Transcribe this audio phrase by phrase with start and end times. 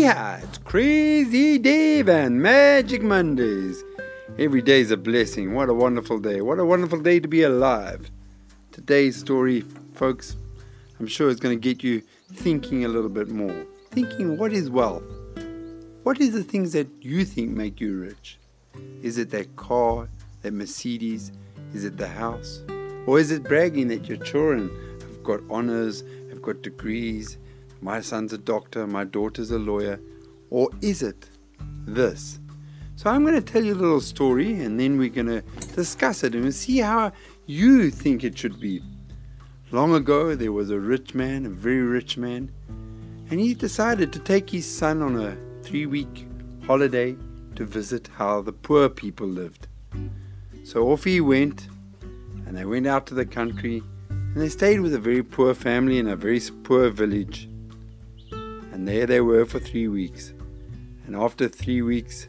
[0.00, 3.84] Yeah, it's Crazy Dave and Magic Mondays.
[4.38, 5.52] Every day is a blessing.
[5.52, 6.40] What a wonderful day.
[6.40, 8.10] What a wonderful day to be alive.
[8.72, 10.36] Today's story, folks,
[10.98, 12.00] I'm sure is going to get you
[12.32, 13.66] thinking a little bit more.
[13.90, 15.02] Thinking, what is wealth?
[16.04, 18.38] What is the things that you think make you rich?
[19.02, 20.08] Is it that car,
[20.40, 21.30] that Mercedes?
[21.74, 22.62] Is it the house?
[23.06, 24.70] Or is it bragging that your children
[25.02, 27.36] have got honors, have got degrees,
[27.80, 30.00] my son's a doctor, my daughter's a lawyer,
[30.50, 31.28] or is it
[31.86, 32.38] this?
[32.96, 35.42] So I'm going to tell you a little story and then we're going to
[35.74, 37.12] discuss it and we'll see how
[37.46, 38.82] you think it should be.
[39.72, 42.50] Long ago, there was a rich man, a very rich man,
[43.30, 46.26] and he decided to take his son on a three week
[46.66, 47.16] holiday
[47.54, 49.68] to visit how the poor people lived.
[50.64, 51.68] So off he went,
[52.46, 55.98] and they went out to the country, and they stayed with a very poor family
[55.98, 57.49] in a very poor village.
[58.80, 60.32] And there they were for three weeks.
[61.04, 62.28] And after three weeks,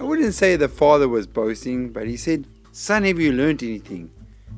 [0.00, 4.10] I wouldn't say the father was boasting, but he said, Son, have you learnt anything?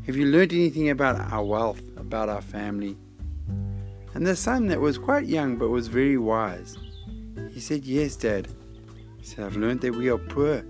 [0.07, 2.97] Have you learnt anything about our wealth, about our family?
[4.15, 6.79] And the son, that was quite young but was very wise,
[7.51, 8.47] he said, Yes, Dad.
[9.19, 10.65] He said, I've learnt that we are poor,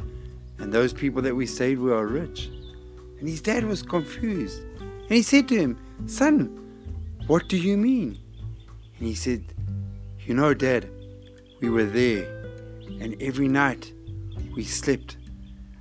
[0.57, 2.47] and those people that we stayed with are rich.
[3.19, 4.63] And his dad was confused.
[4.81, 6.47] And he said to him, Son,
[7.27, 8.19] what do you mean?
[8.99, 9.45] And he said,
[10.29, 10.91] you know, Dad,
[11.63, 12.45] we were there,
[13.01, 13.91] and every night
[14.55, 15.17] we slept.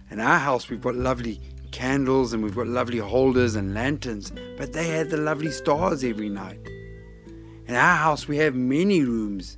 [0.10, 1.42] In our house, we've got lovely
[1.74, 6.30] candles and we've got lovely holders and lanterns, but they had the lovely stars every
[6.30, 6.62] night.
[7.68, 9.58] In our house, we have many rooms.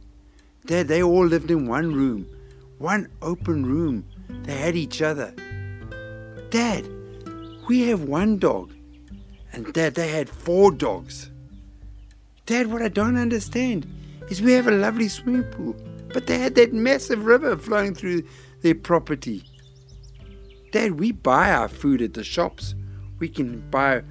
[0.65, 2.25] Dad, they all lived in one room,
[2.79, 4.03] one open room.
[4.41, 5.35] They had each other.
[6.49, 6.89] Dad,
[7.67, 8.73] we have one dog,
[9.53, 11.29] and Dad, they had four dogs.
[12.47, 13.85] Dad, what I don't understand
[14.29, 15.75] is we have a lovely swimming pool,
[16.13, 18.23] but they had that massive river flowing through
[18.61, 19.43] their property.
[20.71, 22.75] Dad, we buy our food at the shops.
[23.17, 24.03] We can buy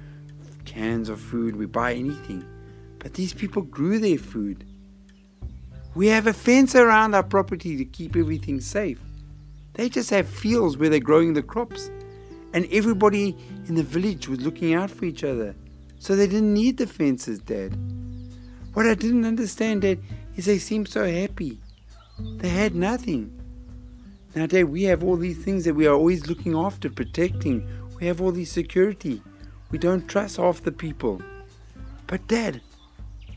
[0.65, 2.45] cans of food, we buy anything.
[2.99, 4.65] But these people grew their food.
[5.95, 8.99] We have a fence around our property to keep everything safe.
[9.73, 11.89] They just have fields where they're growing the crops.
[12.53, 13.35] And everybody
[13.67, 15.55] in the village was looking out for each other.
[15.97, 17.77] So they didn't need the fences, Dad.
[18.79, 19.99] What I didn't understand, Dad,
[20.37, 21.59] is they seemed so happy.
[22.37, 23.37] They had nothing.
[24.33, 27.67] Now, Dad, we have all these things that we are always looking after, protecting.
[27.99, 29.21] We have all this security.
[29.69, 31.21] We don't trust half the people.
[32.07, 32.61] But, Dad,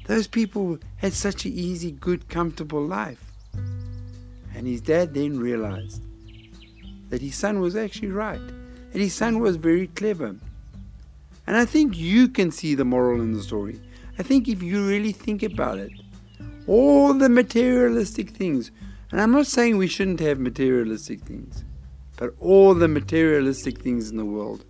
[0.07, 3.25] those people had such an easy, good, comfortable life.
[4.55, 6.05] And his dad then realized
[7.11, 8.41] that his son was actually right,
[8.93, 10.37] that his son was very clever.
[11.49, 13.81] And I think you can see the moral in the story.
[14.23, 15.91] I think if you really think about it,
[16.69, 18.71] all the materialistic things,
[19.11, 21.65] and I'm not saying we shouldn't have materialistic things,
[22.19, 24.65] but all the materialistic things in the world,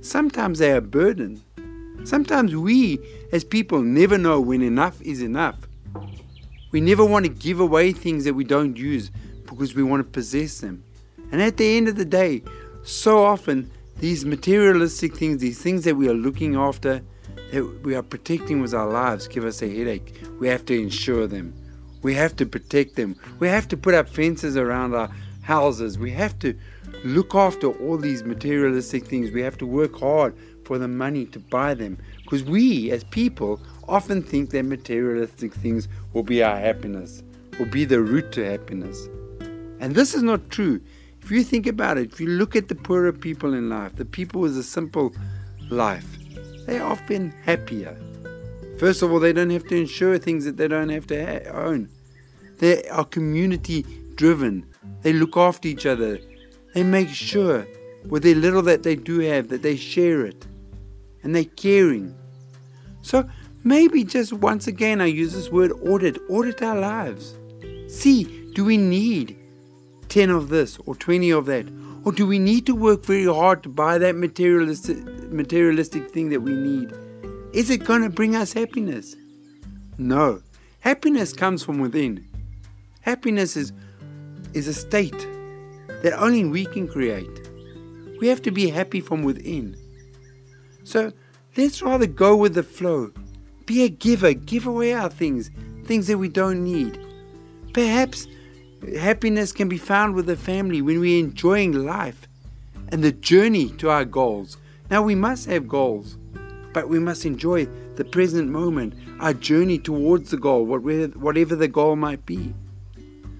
[0.00, 1.42] sometimes they are a burden.
[2.04, 2.98] Sometimes we,
[3.32, 5.58] as people, never know when enough is enough.
[6.72, 9.10] We never want to give away things that we don't use
[9.44, 10.82] because we want to possess them.
[11.30, 12.42] And at the end of the day,
[12.82, 17.02] so often these materialistic things, these things that we are looking after,
[17.52, 20.14] that we are protecting with our lives give us a headache.
[20.40, 21.54] We have to insure them.
[22.02, 23.16] We have to protect them.
[23.38, 25.10] We have to put up fences around our
[25.42, 25.98] houses.
[25.98, 26.54] We have to
[27.04, 29.30] look after all these materialistic things.
[29.30, 33.60] We have to work hard for the money to buy them because we as people
[33.88, 37.22] often think that materialistic things will be our happiness,
[37.58, 39.08] will be the route to happiness.
[39.80, 40.80] And this is not true.
[41.22, 44.04] If you think about it, if you look at the poorer people in life, the
[44.04, 45.14] people with a simple
[45.70, 46.18] life,
[46.66, 47.96] they are often happier.
[48.78, 51.50] First of all, they don't have to insure things that they don't have to ha-
[51.52, 51.88] own.
[52.58, 54.66] They are community driven.
[55.02, 56.18] They look after each other.
[56.74, 57.66] They make sure
[58.06, 60.46] with their little that they do have that they share it.
[61.22, 62.14] And they're caring.
[63.02, 63.28] So
[63.62, 66.18] maybe just once again I use this word audit.
[66.28, 67.34] Audit our lives.
[67.88, 68.24] See,
[68.54, 69.36] do we need
[70.08, 71.66] 10 of this or 20 of that?
[72.04, 74.98] Or do we need to work very hard to buy that materialistic,
[75.30, 76.92] materialistic thing that we need?
[77.54, 79.16] Is it going to bring us happiness?
[79.96, 80.42] No.
[80.80, 82.26] Happiness comes from within.
[83.00, 83.72] Happiness is,
[84.52, 85.26] is a state
[86.02, 87.48] that only we can create.
[88.20, 89.76] We have to be happy from within.
[90.84, 91.12] So
[91.56, 93.12] let's rather go with the flow.
[93.64, 94.34] Be a giver.
[94.34, 95.50] Give away our things,
[95.84, 96.98] things that we don't need.
[97.72, 98.26] Perhaps
[98.98, 102.28] Happiness can be found with the family when we're enjoying life
[102.88, 104.56] and the journey to our goals.
[104.90, 106.18] Now, we must have goals,
[106.72, 107.66] but we must enjoy
[107.96, 112.54] the present moment, our journey towards the goal, whatever the goal might be.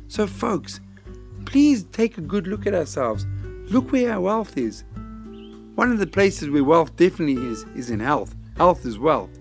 [0.09, 0.81] So, folks,
[1.45, 3.27] please take a good look at ourselves.
[3.71, 4.85] Look where our wealth is.
[5.75, 8.35] One of the places where wealth definitely is is in health.
[8.57, 9.39] Health is wealth.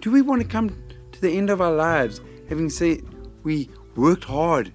[0.00, 0.70] Do we want to come
[1.12, 3.02] to the end of our lives having said
[3.42, 4.72] we worked hard,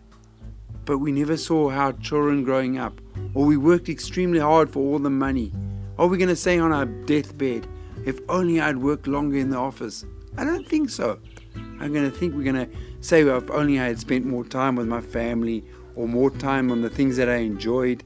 [0.85, 2.99] but we never saw our children growing up,
[3.33, 5.51] or we worked extremely hard for all the money?
[5.97, 7.67] Are we going to say on our deathbed,
[8.05, 10.05] if only I'd worked longer in the office?
[10.37, 11.19] I don't think so.
[11.55, 14.43] I'm going to think we're going to say, well, if only I had spent more
[14.43, 15.63] time with my family
[15.95, 18.03] or more time on the things that I enjoyed,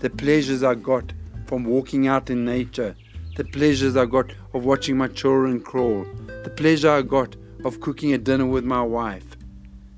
[0.00, 1.12] the pleasures I got
[1.46, 2.94] from walking out in nature,
[3.36, 6.04] the pleasures I got of watching my children crawl,
[6.44, 7.34] the pleasure I got
[7.64, 9.36] of cooking a dinner with my wife,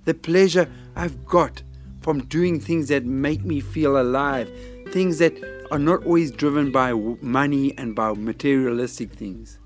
[0.05, 1.63] the pleasure I've got
[2.05, 4.51] from doing things that make me feel alive,
[4.91, 5.33] things that
[5.71, 6.93] are not always driven by
[7.23, 9.59] money and by materialistic things.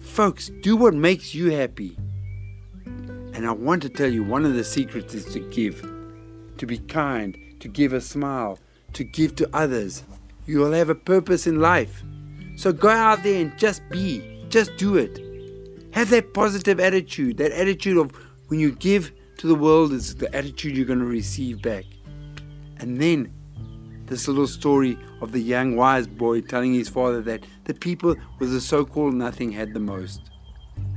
[0.00, 1.96] Folks, do what makes you happy.
[3.34, 5.80] And I want to tell you one of the secrets is to give,
[6.58, 8.58] to be kind, to give a smile,
[8.94, 10.02] to give to others.
[10.44, 12.02] You will have a purpose in life.
[12.56, 15.20] So go out there and just be, just do it.
[15.92, 18.10] Have that positive attitude, that attitude of
[18.48, 21.84] when you give to the world is the attitude you're going to receive back.
[22.78, 23.32] And then
[24.06, 28.52] this little story of the young wise boy telling his father that the people with
[28.52, 30.20] the so called nothing had the most.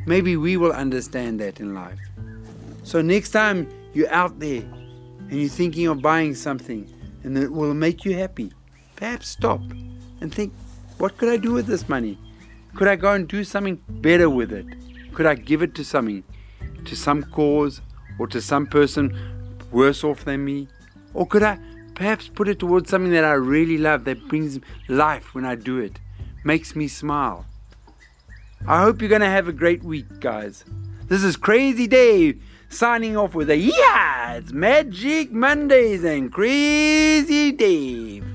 [0.05, 1.99] Maybe we will understand that in life.
[2.83, 6.91] So, next time you're out there and you're thinking of buying something
[7.23, 8.51] and it will make you happy,
[8.95, 9.61] perhaps stop
[10.21, 10.53] and think,
[10.97, 12.17] what could I do with this money?
[12.75, 14.65] Could I go and do something better with it?
[15.13, 16.23] Could I give it to something,
[16.85, 17.81] to some cause,
[18.19, 19.17] or to some person
[19.71, 20.67] worse off than me?
[21.13, 21.57] Or could I
[21.99, 24.57] Perhaps put it towards something that I really love that brings
[24.87, 25.99] life when I do it,
[26.45, 27.45] makes me smile.
[28.65, 30.63] I hope you're going to have a great week, guys.
[31.09, 38.28] This is Crazy Dave signing off with a yeah, it's Magic Mondays and Crazy Dave.